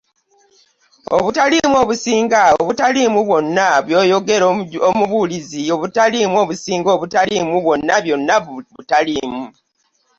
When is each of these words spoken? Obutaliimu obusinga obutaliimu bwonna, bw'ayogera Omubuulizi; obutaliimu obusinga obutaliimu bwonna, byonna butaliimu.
Obutaliimu 1.15 1.75
obusinga 1.83 2.41
obutaliimu 2.59 3.19
bwonna, 3.27 3.67
bw'ayogera 3.85 4.45
Omubuulizi; 4.89 5.61
obutaliimu 5.75 6.35
obusinga 6.43 6.89
obutaliimu 6.95 7.55
bwonna, 7.65 7.93
byonna 8.05 8.35
butaliimu. 8.75 9.43